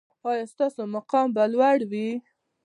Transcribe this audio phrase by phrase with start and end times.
[0.29, 2.09] ایا ستاسو مقام به لوړ وي؟